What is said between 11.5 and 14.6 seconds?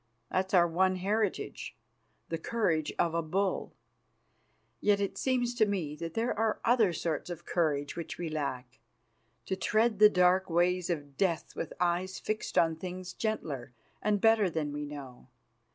with eyes fixed on things gentler and better